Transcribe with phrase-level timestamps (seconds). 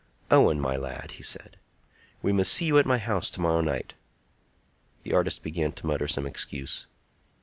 [0.31, 3.93] "Owen, my lad," said he, "we must see you at my house to morrow night."
[5.03, 6.87] The artist began to mutter some excuse.